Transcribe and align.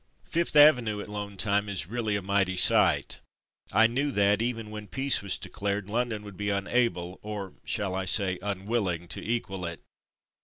Fifth 0.23 0.55
Avenue 0.55 0.99
at 0.99 1.09
Loan 1.09 1.37
time 1.37 1.69
is 1.69 1.85
really 1.85 2.15
a 2.15 2.23
mighty 2.23 2.57
sight. 2.57 3.21
I 3.71 3.85
knew 3.85 4.09
that 4.13 4.41
even 4.41 4.71
when 4.71 4.87
peace 4.87 5.21
was 5.21 5.37
declared 5.37 5.91
London 5.91 6.23
would 6.23 6.37
be 6.37 6.49
unable 6.49 7.19
or, 7.21 7.53
shall 7.65 7.93
I 7.93 8.05
say, 8.05 8.39
unwilling 8.41 9.07
to 9.09 9.21
equal 9.23 9.63
it. 9.63 9.79